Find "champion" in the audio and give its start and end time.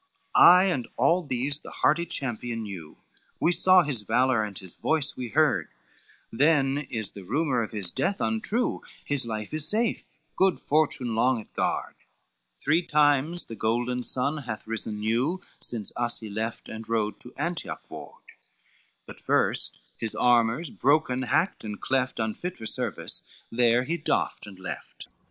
2.07-2.63